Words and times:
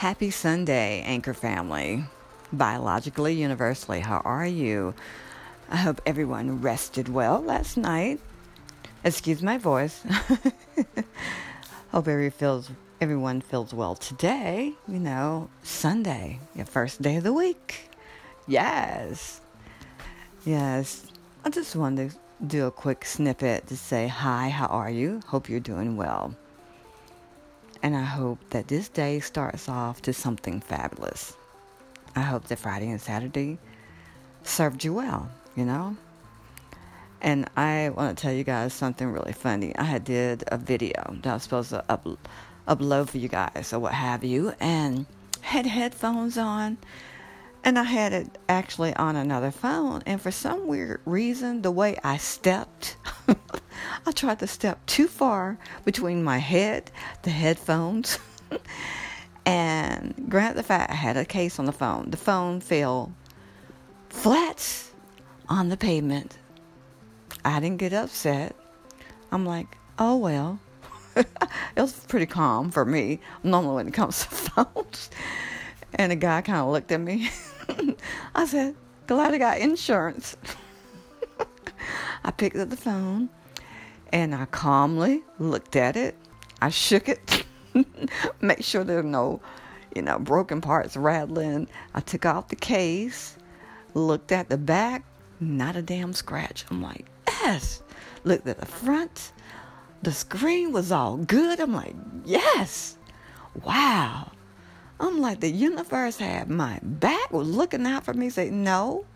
Happy 0.00 0.30
Sunday, 0.30 1.02
Anchor 1.02 1.34
family. 1.34 2.02
Biologically, 2.54 3.34
universally, 3.34 4.00
how 4.00 4.22
are 4.24 4.46
you? 4.46 4.94
I 5.68 5.76
hope 5.76 6.00
everyone 6.06 6.62
rested 6.62 7.10
well 7.10 7.42
last 7.42 7.76
night. 7.76 8.18
Excuse 9.04 9.42
my 9.42 9.58
voice. 9.58 10.02
hope 11.92 12.08
every 12.08 12.30
feels, 12.30 12.70
everyone 13.02 13.42
feels 13.42 13.74
well 13.74 13.94
today. 13.94 14.72
You 14.88 15.00
know, 15.00 15.50
Sunday, 15.62 16.40
your 16.54 16.64
first 16.64 17.02
day 17.02 17.16
of 17.16 17.24
the 17.24 17.34
week. 17.34 17.90
Yes. 18.48 19.42
Yes. 20.46 21.08
I 21.44 21.50
just 21.50 21.76
wanted 21.76 22.12
to 22.12 22.16
do 22.46 22.64
a 22.64 22.70
quick 22.70 23.04
snippet 23.04 23.66
to 23.66 23.76
say 23.76 24.08
hi, 24.08 24.48
how 24.48 24.68
are 24.68 24.90
you? 24.90 25.20
Hope 25.26 25.50
you're 25.50 25.60
doing 25.60 25.98
well. 25.98 26.34
And 27.82 27.96
I 27.96 28.02
hope 28.04 28.38
that 28.50 28.68
this 28.68 28.88
day 28.88 29.20
starts 29.20 29.68
off 29.68 30.02
to 30.02 30.12
something 30.12 30.60
fabulous. 30.60 31.36
I 32.14 32.20
hope 32.20 32.44
that 32.48 32.58
Friday 32.58 32.90
and 32.90 33.00
Saturday 33.00 33.58
served 34.42 34.84
you 34.84 34.94
well, 34.94 35.30
you 35.56 35.64
know? 35.64 35.96
And 37.22 37.48
I 37.56 37.90
want 37.90 38.16
to 38.16 38.22
tell 38.22 38.32
you 38.32 38.44
guys 38.44 38.72
something 38.72 39.10
really 39.10 39.32
funny. 39.32 39.76
I 39.76 39.84
had 39.84 40.04
did 40.04 40.44
a 40.48 40.56
video 40.56 41.16
that 41.22 41.30
I 41.30 41.34
was 41.34 41.42
supposed 41.42 41.70
to 41.70 41.84
up, 41.88 42.06
upload 42.66 43.08
for 43.08 43.18
you 43.18 43.28
guys 43.28 43.72
or 43.72 43.78
what 43.78 43.92
have 43.92 44.24
you, 44.24 44.52
and 44.60 45.06
had 45.42 45.66
headphones 45.66 46.36
on 46.36 46.78
and 47.62 47.78
I 47.78 47.84
had 47.84 48.12
it 48.12 48.38
actually 48.48 48.94
on 48.94 49.16
another 49.16 49.50
phone, 49.50 50.02
and 50.06 50.20
for 50.20 50.30
some 50.30 50.66
weird 50.66 51.00
reason, 51.04 51.62
the 51.62 51.70
way 51.70 51.98
I 52.02 52.16
stepped, 52.16 52.96
I 54.06 54.12
tried 54.12 54.38
to 54.38 54.46
step 54.46 54.84
too 54.86 55.06
far 55.06 55.58
between 55.84 56.24
my 56.24 56.38
head, 56.38 56.90
the 57.22 57.30
headphones, 57.30 58.18
and 59.46 60.14
grant 60.28 60.56
the 60.56 60.62
fact 60.62 60.90
I 60.90 60.94
had 60.94 61.16
a 61.16 61.24
case 61.24 61.58
on 61.58 61.66
the 61.66 61.72
phone. 61.72 62.10
The 62.10 62.16
phone 62.16 62.60
fell 62.60 63.12
flat 64.08 64.90
on 65.48 65.68
the 65.68 65.76
pavement. 65.76 66.38
I 67.44 67.60
didn't 67.60 67.78
get 67.78 67.92
upset. 67.92 68.56
I'm 69.32 69.44
like, 69.44 69.76
oh 69.98 70.16
well. 70.16 70.58
it 71.16 71.26
was 71.76 71.92
pretty 72.06 72.26
calm 72.26 72.70
for 72.70 72.84
me, 72.84 73.20
normally 73.42 73.76
when 73.76 73.88
it 73.88 73.94
comes 73.94 74.20
to 74.20 74.26
phones. 74.28 75.10
And 75.94 76.12
the 76.12 76.16
guy 76.16 76.40
kind 76.40 76.60
of 76.60 76.68
looked 76.68 76.92
at 76.92 77.00
me. 77.00 77.30
I 78.34 78.46
said, 78.46 78.76
glad 79.06 79.34
I 79.34 79.38
got 79.38 79.58
insurance. 79.58 80.36
I 82.24 82.30
picked 82.30 82.56
up 82.56 82.70
the 82.70 82.76
phone 82.76 83.28
and 84.12 84.34
I 84.34 84.46
calmly 84.46 85.22
looked 85.38 85.76
at 85.76 85.96
it. 85.96 86.16
I 86.60 86.70
shook 86.70 87.08
it, 87.08 87.44
make 88.40 88.62
sure 88.62 88.84
there 88.84 88.96
were 88.96 89.02
no, 89.02 89.40
you 89.94 90.02
know, 90.02 90.18
broken 90.18 90.60
parts 90.60 90.96
rattling. 90.96 91.68
I 91.94 92.00
took 92.00 92.26
off 92.26 92.48
the 92.48 92.56
case, 92.56 93.36
looked 93.94 94.32
at 94.32 94.48
the 94.48 94.58
back, 94.58 95.04
not 95.38 95.76
a 95.76 95.82
damn 95.82 96.12
scratch. 96.12 96.64
I'm 96.70 96.82
like, 96.82 97.06
yes. 97.26 97.82
Looked 98.24 98.46
at 98.46 98.58
the 98.58 98.66
front, 98.66 99.32
the 100.02 100.12
screen 100.12 100.72
was 100.72 100.92
all 100.92 101.16
good. 101.16 101.60
I'm 101.60 101.72
like, 101.72 101.94
yes. 102.24 102.96
Wow. 103.64 104.32
I'm 104.98 105.20
like, 105.20 105.40
the 105.40 105.50
universe 105.50 106.18
had 106.18 106.50
my 106.50 106.78
back, 106.82 107.32
was 107.32 107.48
looking 107.48 107.86
out 107.86 108.04
for 108.04 108.12
me, 108.12 108.28
say, 108.28 108.50
no, 108.50 109.06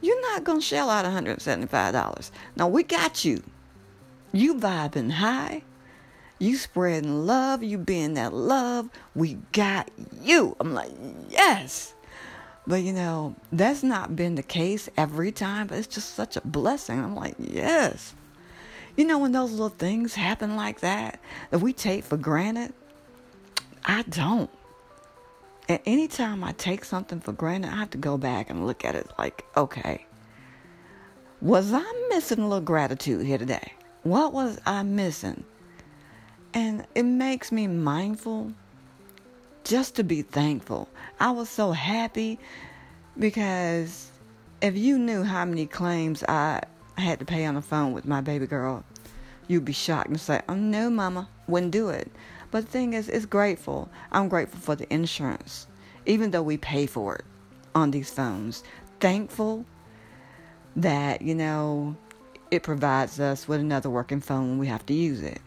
you're 0.00 0.20
not 0.22 0.42
going 0.42 0.58
to 0.58 0.64
shell 0.64 0.90
out 0.90 1.04
$175. 1.04 2.30
No, 2.56 2.66
we 2.66 2.82
got 2.82 3.24
you. 3.24 3.42
You 4.32 4.54
vibing 4.54 5.12
high. 5.12 5.62
You 6.38 6.56
spreading 6.56 7.26
love. 7.26 7.62
You 7.62 7.78
being 7.78 8.14
that 8.14 8.32
love. 8.32 8.88
We 9.14 9.34
got 9.52 9.90
you. 10.22 10.56
I'm 10.60 10.72
like, 10.72 10.92
yes. 11.28 11.94
But 12.66 12.82
you 12.82 12.92
know, 12.92 13.34
that's 13.52 13.82
not 13.82 14.14
been 14.14 14.36
the 14.36 14.42
case 14.42 14.88
every 14.96 15.32
time, 15.32 15.66
but 15.66 15.78
it's 15.78 15.86
just 15.86 16.14
such 16.14 16.36
a 16.36 16.40
blessing. 16.42 17.02
I'm 17.02 17.16
like, 17.16 17.34
yes. 17.38 18.14
You 18.96 19.04
know, 19.04 19.18
when 19.18 19.32
those 19.32 19.50
little 19.50 19.68
things 19.68 20.14
happen 20.14 20.56
like 20.56 20.80
that, 20.80 21.20
that 21.50 21.60
we 21.60 21.72
take 21.72 22.04
for 22.04 22.16
granted, 22.16 22.72
I 23.84 24.02
don't. 24.02 24.50
And 25.68 25.80
anytime 25.86 26.44
I 26.44 26.52
take 26.52 26.84
something 26.84 27.20
for 27.20 27.32
granted, 27.32 27.72
I 27.72 27.76
have 27.76 27.90
to 27.90 27.98
go 27.98 28.18
back 28.18 28.50
and 28.50 28.66
look 28.66 28.84
at 28.84 28.94
it 28.94 29.10
like, 29.18 29.44
okay, 29.56 30.04
was 31.40 31.72
I 31.72 32.06
missing 32.08 32.40
a 32.40 32.48
little 32.48 32.60
gratitude 32.60 33.24
here 33.24 33.38
today? 33.38 33.72
What 34.02 34.32
was 34.32 34.58
I 34.64 34.82
missing? 34.82 35.44
And 36.54 36.86
it 36.94 37.02
makes 37.02 37.52
me 37.52 37.66
mindful 37.66 38.52
just 39.64 39.96
to 39.96 40.04
be 40.04 40.22
thankful. 40.22 40.88
I 41.20 41.30
was 41.30 41.48
so 41.48 41.72
happy 41.72 42.38
because 43.18 44.10
if 44.62 44.76
you 44.76 44.98
knew 44.98 45.22
how 45.22 45.44
many 45.44 45.66
claims 45.66 46.24
I 46.24 46.62
had 46.96 47.18
to 47.18 47.24
pay 47.24 47.44
on 47.44 47.54
the 47.54 47.62
phone 47.62 47.92
with 47.92 48.06
my 48.06 48.20
baby 48.20 48.46
girl, 48.46 48.84
you'd 49.48 49.64
be 49.64 49.72
shocked 49.72 50.08
and 50.08 50.20
say, 50.20 50.40
Oh 50.48 50.54
no, 50.54 50.88
mama, 50.88 51.28
wouldn't 51.46 51.72
do 51.72 51.90
it. 51.90 52.10
But 52.50 52.64
the 52.66 52.70
thing 52.70 52.94
is, 52.94 53.08
it's 53.08 53.26
grateful. 53.26 53.90
I'm 54.10 54.28
grateful 54.28 54.60
for 54.60 54.74
the 54.74 54.92
insurance, 54.92 55.66
even 56.06 56.30
though 56.30 56.42
we 56.42 56.56
pay 56.56 56.86
for 56.86 57.16
it 57.16 57.24
on 57.74 57.90
these 57.90 58.10
phones. 58.10 58.64
Thankful 58.98 59.66
that, 60.74 61.22
you 61.22 61.34
know, 61.34 61.96
it 62.50 62.62
provides 62.62 63.20
us 63.20 63.46
with 63.46 63.60
another 63.60 63.90
working 63.90 64.20
phone 64.20 64.50
when 64.50 64.58
we 64.58 64.66
have 64.66 64.84
to 64.86 64.94
use 64.94 65.22
it. 65.22 65.40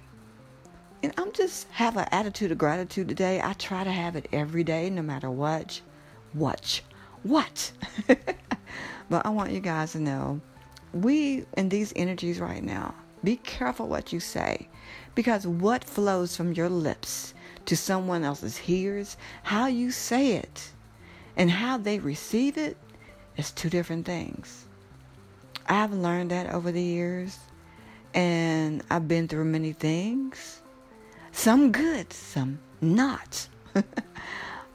And 1.01 1.13
I'm 1.17 1.31
just 1.33 1.67
have 1.71 1.97
an 1.97 2.07
attitude 2.11 2.51
of 2.51 2.57
gratitude 2.57 3.09
today. 3.09 3.41
I 3.43 3.53
try 3.53 3.83
to 3.83 3.91
have 3.91 4.15
it 4.15 4.29
every 4.31 4.63
day, 4.63 4.89
no 4.89 5.01
matter 5.01 5.29
what. 5.29 5.81
Watch. 6.33 6.83
What? 7.23 7.71
but 8.07 9.25
I 9.25 9.29
want 9.29 9.51
you 9.51 9.59
guys 9.59 9.91
to 9.93 9.99
know 9.99 10.39
we 10.93 11.45
in 11.57 11.69
these 11.69 11.91
energies 11.95 12.39
right 12.39 12.63
now, 12.63 12.93
be 13.23 13.37
careful 13.37 13.87
what 13.87 14.13
you 14.13 14.19
say 14.19 14.67
because 15.15 15.47
what 15.47 15.83
flows 15.83 16.35
from 16.35 16.53
your 16.53 16.69
lips 16.69 17.33
to 17.65 17.75
someone 17.75 18.23
else's 18.23 18.61
ears, 18.67 19.17
how 19.43 19.67
you 19.67 19.91
say 19.91 20.33
it, 20.33 20.71
and 21.35 21.49
how 21.49 21.77
they 21.77 21.99
receive 21.99 22.57
it 22.57 22.77
is 23.37 23.51
two 23.51 23.69
different 23.69 24.05
things. 24.05 24.65
I've 25.67 25.93
learned 25.93 26.31
that 26.31 26.53
over 26.53 26.71
the 26.71 26.81
years, 26.81 27.37
and 28.13 28.83
I've 28.89 29.07
been 29.07 29.27
through 29.27 29.45
many 29.45 29.73
things. 29.73 30.61
Some 31.31 31.71
good, 31.71 32.11
some 32.13 32.59
not. 32.81 33.47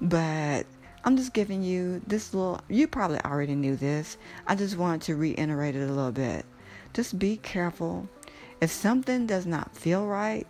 but 0.01 0.67
I'm 1.05 1.17
just 1.17 1.33
giving 1.33 1.63
you 1.63 2.03
this 2.07 2.35
little, 2.35 2.61
you 2.69 2.89
probably 2.89 3.21
already 3.25 3.55
knew 3.55 3.77
this. 3.77 4.19
I 4.47 4.55
just 4.55 4.77
want 4.77 5.03
to 5.05 5.17
reiterate 5.17 5.77
it 5.77 5.89
a 5.89 5.93
little 5.93 6.13
bit. 6.13 6.45
Just 6.95 7.19
be 7.19 7.37
careful 7.37 8.09
if 8.61 8.71
something 8.71 9.27
does 9.27 9.47
not 9.47 9.77
feel 9.77 10.07
right, 10.07 10.47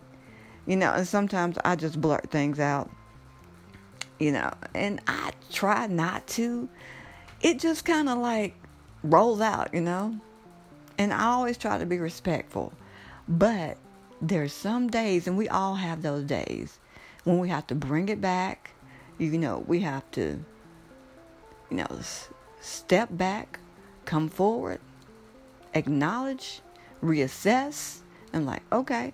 you 0.65 0.75
know, 0.75 0.91
and 0.91 1.07
sometimes 1.07 1.57
I 1.63 1.75
just 1.75 2.01
blurt 2.01 2.31
things 2.31 2.59
out, 2.59 2.89
you 4.19 4.31
know, 4.31 4.51
and 4.73 5.01
I 5.07 5.31
try 5.51 5.87
not 5.87 6.27
to. 6.29 6.69
It 7.41 7.59
just 7.59 7.85
kind 7.85 8.09
of 8.09 8.17
like 8.17 8.55
rolls 9.03 9.41
out, 9.41 9.73
you 9.73 9.81
know, 9.81 10.19
and 10.99 11.13
I 11.13 11.27
always 11.27 11.57
try 11.57 11.77
to 11.79 11.85
be 11.85 11.97
respectful. 11.97 12.73
But 13.27 13.77
there's 14.21 14.53
some 14.53 14.89
days, 14.89 15.27
and 15.27 15.37
we 15.37 15.47
all 15.47 15.75
have 15.75 16.01
those 16.01 16.25
days, 16.25 16.77
when 17.23 17.39
we 17.39 17.49
have 17.49 17.65
to 17.67 17.75
bring 17.75 18.09
it 18.09 18.21
back. 18.21 18.71
You 19.17 19.37
know, 19.37 19.63
we 19.65 19.79
have 19.79 20.09
to, 20.11 20.43
you 21.69 21.77
know, 21.77 21.87
step 22.61 23.09
back, 23.11 23.59
come 24.05 24.29
forward, 24.29 24.79
acknowledge, 25.73 26.61
reassess, 27.03 27.99
and 28.33 28.45
like, 28.45 28.63
okay, 28.71 29.13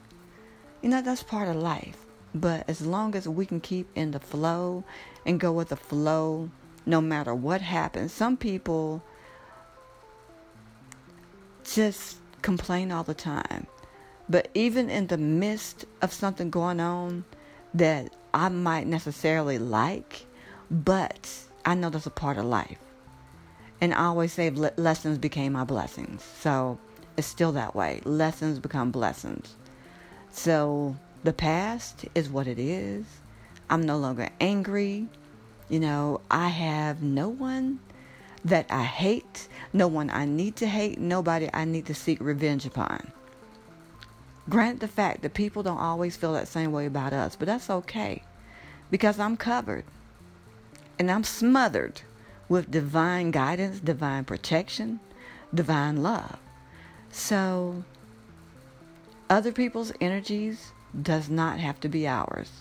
you 0.81 0.89
know, 0.89 1.01
that's 1.01 1.23
part 1.23 1.47
of 1.47 1.55
life. 1.55 1.97
But 2.33 2.67
as 2.67 2.81
long 2.81 3.15
as 3.15 3.27
we 3.27 3.45
can 3.45 3.61
keep 3.61 3.87
in 3.95 4.11
the 4.11 4.19
flow 4.19 4.83
and 5.25 5.39
go 5.39 5.51
with 5.51 5.69
the 5.69 5.75
flow, 5.75 6.49
no 6.85 7.01
matter 7.01 7.33
what 7.33 7.61
happens, 7.61 8.11
some 8.11 8.37
people 8.37 9.03
just 11.65 12.17
complain 12.41 12.91
all 12.91 13.03
the 13.03 13.13
time. 13.13 13.67
But 14.29 14.49
even 14.53 14.89
in 14.89 15.07
the 15.07 15.17
midst 15.17 15.85
of 16.01 16.11
something 16.13 16.49
going 16.49 16.79
on 16.79 17.25
that 17.73 18.15
I 18.33 18.49
might 18.49 18.87
necessarily 18.87 19.57
like, 19.57 20.25
but 20.69 21.29
I 21.65 21.75
know 21.75 21.89
that's 21.89 22.05
a 22.05 22.11
part 22.11 22.37
of 22.37 22.45
life. 22.45 22.79
And 23.81 23.93
I 23.93 24.05
always 24.05 24.33
say 24.33 24.49
lessons 24.49 25.17
became 25.17 25.53
my 25.53 25.63
blessings. 25.63 26.23
So 26.23 26.79
it's 27.17 27.27
still 27.27 27.51
that 27.53 27.75
way. 27.75 28.01
Lessons 28.05 28.59
become 28.59 28.91
blessings. 28.91 29.55
So 30.31 30.95
the 31.23 31.33
past 31.33 32.05
is 32.15 32.29
what 32.29 32.47
it 32.47 32.59
is. 32.59 33.05
I'm 33.69 33.81
no 33.81 33.97
longer 33.97 34.29
angry. 34.39 35.07
You 35.69 35.79
know, 35.79 36.21
I 36.29 36.47
have 36.47 37.01
no 37.01 37.29
one 37.29 37.79
that 38.45 38.67
I 38.69 38.83
hate, 38.83 39.49
no 39.73 39.87
one 39.87 40.09
I 40.11 40.25
need 40.25 40.55
to 40.57 40.67
hate, 40.67 40.99
nobody 40.99 41.49
I 41.51 41.65
need 41.65 41.87
to 41.87 41.95
seek 41.95 42.21
revenge 42.21 42.65
upon. 42.65 43.11
Grant 44.47 44.79
the 44.79 44.87
fact 44.87 45.23
that 45.23 45.33
people 45.33 45.63
don't 45.63 45.79
always 45.79 46.15
feel 46.15 46.33
that 46.33 46.47
same 46.47 46.71
way 46.71 46.85
about 46.85 47.11
us, 47.11 47.35
but 47.35 47.47
that's 47.47 47.69
okay 47.69 48.21
because 48.91 49.19
I'm 49.19 49.35
covered. 49.35 49.83
And 50.99 51.09
I'm 51.09 51.23
smothered 51.23 52.01
with 52.47 52.69
divine 52.69 53.31
guidance, 53.31 53.79
divine 53.79 54.23
protection, 54.23 54.99
divine 55.53 56.03
love. 56.03 56.37
So, 57.11 57.83
other 59.27 59.51
people's 59.51 59.91
energies 59.99 60.71
does 61.01 61.29
not 61.29 61.59
have 61.59 61.79
to 61.79 61.89
be 61.89 62.07
ours. 62.07 62.51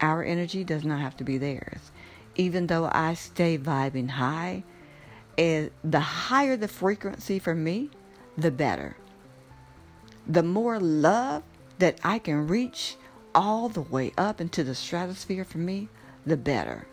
Our 0.00 0.24
energy 0.24 0.64
does 0.64 0.84
not 0.84 1.00
have 1.00 1.16
to 1.18 1.24
be 1.24 1.36
theirs. 1.36 1.90
Even 2.40 2.68
though 2.68 2.88
I 2.90 3.12
stay 3.12 3.58
vibing 3.58 4.08
high, 4.08 4.64
it, 5.36 5.74
the 5.84 6.00
higher 6.00 6.56
the 6.56 6.68
frequency 6.68 7.38
for 7.38 7.54
me, 7.54 7.90
the 8.34 8.50
better. 8.50 8.96
The 10.26 10.42
more 10.42 10.80
love 10.80 11.42
that 11.80 11.98
I 12.02 12.18
can 12.18 12.48
reach 12.48 12.96
all 13.34 13.68
the 13.68 13.82
way 13.82 14.14
up 14.16 14.40
into 14.40 14.64
the 14.64 14.74
stratosphere 14.74 15.44
for 15.44 15.58
me, 15.58 15.90
the 16.24 16.38
better. 16.38 16.86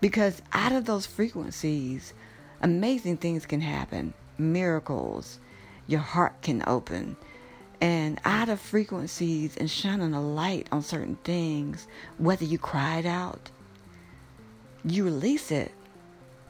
Because 0.00 0.40
out 0.54 0.72
of 0.72 0.86
those 0.86 1.04
frequencies, 1.04 2.14
amazing 2.62 3.18
things 3.18 3.44
can 3.44 3.60
happen, 3.60 4.14
miracles, 4.38 5.40
your 5.86 6.00
heart 6.00 6.40
can 6.40 6.64
open. 6.66 7.18
And 7.82 8.18
out 8.24 8.48
of 8.48 8.60
frequencies 8.60 9.58
and 9.58 9.70
shining 9.70 10.14
a 10.14 10.22
light 10.22 10.68
on 10.72 10.80
certain 10.80 11.16
things, 11.16 11.86
whether 12.16 12.46
you 12.46 12.56
it 12.98 13.04
out, 13.04 13.50
you 14.84 15.04
release 15.04 15.50
it. 15.50 15.72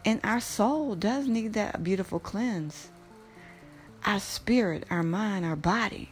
And 0.05 0.21
our 0.25 0.41
soul 0.41 0.95
does 0.95 1.29
need 1.29 1.53
that 1.53 1.85
beautiful 1.85 2.19
cleanse. 2.19 2.91
Our 4.05 4.19
spirit, 4.19 4.85
our 4.91 5.03
mind, 5.03 5.45
our 5.45 5.57
body. 5.57 6.11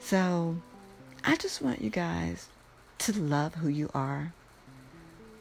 So 0.00 0.56
I 1.24 1.36
just 1.36 1.60
want 1.60 1.82
you 1.82 1.90
guys 1.90 2.48
to 2.98 3.12
love 3.12 3.56
who 3.56 3.68
you 3.68 3.90
are. 3.92 4.32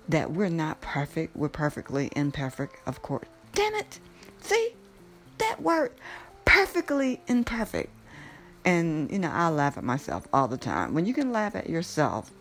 That 0.09 0.31
we're 0.31 0.49
not 0.49 0.81
perfect. 0.81 1.35
We're 1.35 1.49
perfectly 1.49 2.11
imperfect, 2.15 2.75
of 2.85 3.01
course. 3.01 3.27
Damn 3.53 3.73
it. 3.75 3.99
See? 4.41 4.75
That 5.37 5.61
word. 5.61 5.93
Perfectly 6.43 7.21
imperfect. 7.27 7.89
And, 8.65 9.11
you 9.11 9.19
know, 9.19 9.31
I 9.31 9.49
laugh 9.49 9.77
at 9.77 9.83
myself 9.83 10.27
all 10.33 10.47
the 10.47 10.57
time. 10.57 10.93
When 10.93 11.05
you 11.05 11.13
can 11.13 11.31
laugh 11.31 11.55
at 11.55 11.69
yourself, 11.69 12.31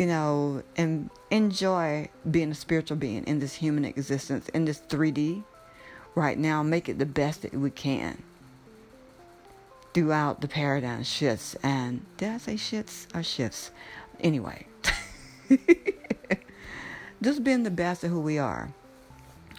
you 0.00 0.06
know, 0.06 0.62
and 0.78 1.10
enjoy 1.30 2.08
being 2.30 2.50
a 2.50 2.54
spiritual 2.54 2.96
being 2.96 3.22
in 3.24 3.38
this 3.38 3.52
human 3.52 3.84
existence, 3.84 4.48
in 4.48 4.64
this 4.64 4.80
3D 4.88 5.44
right 6.14 6.38
now, 6.38 6.62
make 6.62 6.88
it 6.88 6.98
the 6.98 7.04
best 7.04 7.42
that 7.42 7.52
we 7.52 7.70
can 7.70 8.22
throughout 9.92 10.40
the 10.40 10.48
paradigm 10.48 11.02
shifts. 11.02 11.54
And 11.62 12.06
did 12.16 12.30
I 12.30 12.38
say 12.38 12.54
shits 12.54 13.14
or 13.14 13.22
shifts? 13.22 13.72
Anyway, 14.20 14.66
just 17.22 17.44
being 17.44 17.64
the 17.64 17.70
best 17.70 18.02
of 18.02 18.10
who 18.10 18.20
we 18.20 18.38
are. 18.38 18.72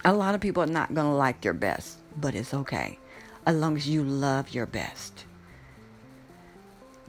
A 0.03 0.11
lot 0.11 0.33
of 0.33 0.41
people 0.41 0.63
are 0.63 0.65
not 0.65 0.91
going 0.95 1.05
to 1.05 1.13
like 1.13 1.45
your 1.45 1.53
best, 1.53 1.99
but 2.19 2.33
it's 2.33 2.55
okay 2.55 2.97
as 3.45 3.55
long 3.55 3.77
as 3.77 3.87
you 3.87 4.03
love 4.03 4.55
your 4.55 4.65
best. 4.65 5.23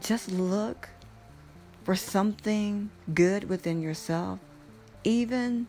Just 0.02 0.30
look 0.30 0.90
for 1.84 1.96
something 1.96 2.90
good 3.12 3.48
within 3.48 3.82
yourself, 3.82 4.38
even 5.04 5.66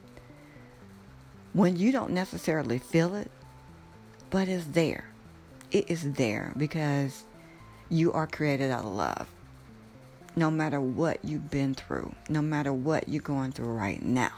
when 1.53 1.75
you 1.75 1.91
don't 1.91 2.11
necessarily 2.11 2.79
feel 2.79 3.15
it, 3.15 3.31
but 4.29 4.47
it's 4.47 4.65
there. 4.65 5.05
It 5.71 5.89
is 5.89 6.13
there 6.13 6.53
because 6.57 7.23
you 7.89 8.13
are 8.13 8.27
created 8.27 8.71
out 8.71 8.85
of 8.85 8.93
love. 8.93 9.27
No 10.35 10.49
matter 10.49 10.81
what 10.81 11.23
you've 11.23 11.51
been 11.51 11.75
through, 11.75 12.13
no 12.27 12.41
matter 12.41 12.73
what 12.73 13.07
you're 13.07 13.21
going 13.21 13.51
through 13.51 13.73
right 13.73 14.01
now, 14.01 14.31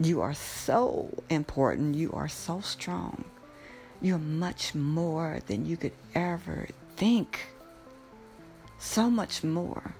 you 0.00 0.20
are 0.20 0.34
so 0.34 1.08
important. 1.30 1.94
You 1.94 2.12
are 2.12 2.28
so 2.28 2.60
strong. 2.60 3.24
You're 4.00 4.18
much 4.18 4.74
more 4.74 5.40
than 5.46 5.66
you 5.66 5.76
could 5.76 5.94
ever 6.14 6.68
think. 6.96 7.48
So 8.78 9.10
much 9.10 9.42
more. 9.42 9.94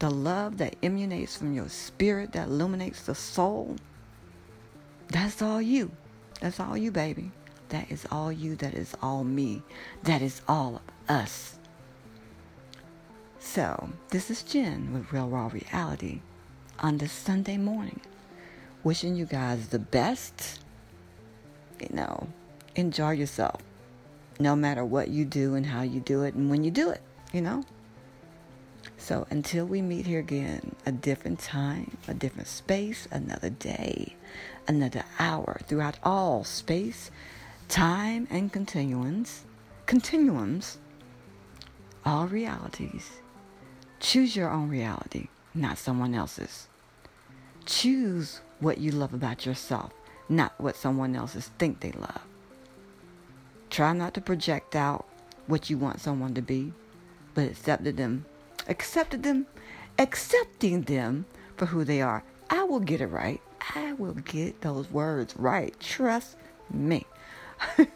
The 0.00 0.10
love 0.10 0.56
that 0.58 0.76
emanates 0.82 1.36
from 1.36 1.52
your 1.52 1.68
spirit, 1.68 2.32
that 2.32 2.48
illuminates 2.48 3.02
the 3.02 3.14
soul, 3.14 3.76
that's 5.08 5.42
all 5.42 5.60
you. 5.60 5.90
That's 6.40 6.58
all 6.58 6.76
you, 6.76 6.90
baby. 6.90 7.32
That 7.68 7.90
is 7.90 8.06
all 8.10 8.32
you. 8.32 8.56
That 8.56 8.74
is 8.74 8.96
all 9.02 9.24
me. 9.24 9.62
That 10.04 10.22
is 10.22 10.40
all 10.48 10.76
of 10.76 11.14
us. 11.14 11.58
So, 13.40 13.90
this 14.10 14.30
is 14.30 14.42
Jen 14.42 14.92
with 14.92 15.12
Real 15.12 15.28
Raw 15.28 15.48
Reality 15.52 16.20
on 16.78 16.98
this 16.98 17.12
Sunday 17.12 17.58
morning. 17.58 18.00
Wishing 18.84 19.16
you 19.16 19.26
guys 19.26 19.68
the 19.68 19.78
best. 19.78 20.60
You 21.80 21.88
know, 21.92 22.28
enjoy 22.74 23.12
yourself. 23.12 23.60
No 24.38 24.56
matter 24.56 24.84
what 24.84 25.08
you 25.08 25.26
do 25.26 25.56
and 25.56 25.66
how 25.66 25.82
you 25.82 26.00
do 26.00 26.22
it 26.22 26.34
and 26.34 26.48
when 26.48 26.64
you 26.64 26.70
do 26.70 26.88
it, 26.90 27.02
you 27.32 27.42
know? 27.42 27.64
So 28.96 29.26
until 29.30 29.66
we 29.66 29.82
meet 29.82 30.06
here 30.06 30.20
again, 30.20 30.76
a 30.86 30.92
different 30.92 31.40
time, 31.40 31.96
a 32.06 32.14
different 32.14 32.48
space, 32.48 33.08
another 33.10 33.50
day, 33.50 34.14
another 34.68 35.04
hour, 35.18 35.60
throughout 35.66 35.98
all 36.02 36.44
space, 36.44 37.10
time, 37.68 38.28
and 38.30 38.52
continuums, 38.52 39.44
continuums, 39.86 40.78
all 42.04 42.26
realities. 42.26 43.10
Choose 44.00 44.36
your 44.36 44.50
own 44.50 44.68
reality, 44.68 45.28
not 45.54 45.78
someone 45.78 46.14
else's. 46.14 46.68
Choose 47.66 48.40
what 48.60 48.78
you 48.78 48.92
love 48.92 49.12
about 49.12 49.44
yourself, 49.44 49.92
not 50.28 50.52
what 50.58 50.76
someone 50.76 51.16
else's 51.16 51.48
think 51.58 51.80
they 51.80 51.92
love. 51.92 52.22
Try 53.68 53.92
not 53.92 54.14
to 54.14 54.20
project 54.20 54.74
out 54.74 55.06
what 55.46 55.70
you 55.70 55.78
want 55.78 56.00
someone 56.00 56.34
to 56.34 56.42
be, 56.42 56.72
but 57.34 57.48
accepted 57.48 57.96
them, 57.96 58.24
accepted 58.70 59.22
them, 59.22 59.46
accepting 59.98 60.82
them 60.82 61.26
for 61.56 61.66
who 61.66 61.84
they 61.84 62.00
are. 62.00 62.22
I 62.48 62.62
will 62.62 62.80
get 62.80 63.02
it 63.02 63.08
right. 63.08 63.42
I 63.74 63.92
will 63.92 64.14
get 64.14 64.62
those 64.62 64.90
words 64.90 65.36
right. 65.36 65.78
Trust 65.78 66.36
me. 66.72 67.04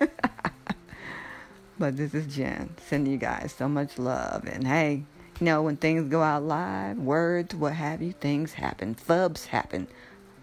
but 1.79 1.97
this 1.97 2.13
is 2.13 2.35
Jen 2.35 2.75
sending 2.87 3.13
you 3.13 3.19
guys 3.19 3.55
so 3.57 3.69
much 3.69 3.99
love. 3.99 4.45
And 4.47 4.67
hey, 4.67 5.05
you 5.41 5.47
know, 5.47 5.63
when 5.63 5.77
things 5.77 6.09
go 6.11 6.23
out 6.23 6.43
live, 6.43 6.99
words, 6.99 7.55
what 7.55 7.73
have 7.73 8.03
you, 8.03 8.13
things 8.13 8.53
happen. 8.53 8.95
Fubs 8.95 9.47
happen. 9.47 9.89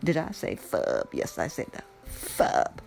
Did 0.03 0.17
I 0.17 0.32
say 0.32 0.55
fub? 0.55 1.08
Yes, 1.13 1.38
I 1.38 1.48
said 1.48 1.67
that. 1.74 1.86
Fub. 2.10 2.79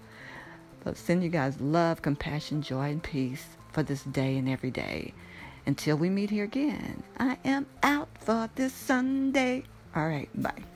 But 0.83 0.97
send 0.97 1.23
you 1.23 1.31
guys 1.31 1.61
love, 1.61 2.03
compassion, 2.03 2.61
joy, 2.61 2.91
and 2.91 3.03
peace 3.03 3.47
for 3.73 3.83
this 3.83 4.03
day 4.03 4.37
and 4.37 4.49
every 4.49 4.71
day. 4.71 5.15
Until 5.67 5.97
we 5.97 6.11
meet 6.11 6.31
here 6.31 6.45
again, 6.45 7.03
I 7.19 7.39
am 7.45 7.67
out 7.83 8.09
for 8.21 8.51
this 8.55 8.73
Sunday. 8.73 9.65
All 9.97 10.07
right, 10.07 10.29
bye. 10.43 10.74